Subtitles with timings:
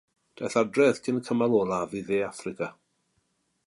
[0.39, 2.75] Daeth adref cyn y cymal olaf i Dde Affrica.